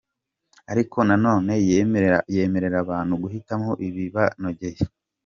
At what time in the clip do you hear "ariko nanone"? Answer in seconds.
0.71-1.53